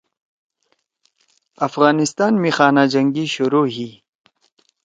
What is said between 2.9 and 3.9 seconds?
جنگی شروع ہی